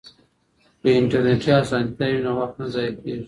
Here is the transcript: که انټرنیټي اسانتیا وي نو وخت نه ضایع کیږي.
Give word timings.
که 0.81 0.89
انټرنیټي 0.97 1.51
اسانتیا 1.61 2.05
وي 2.11 2.19
نو 2.25 2.31
وخت 2.39 2.55
نه 2.59 2.65
ضایع 2.73 2.91
کیږي. 3.01 3.19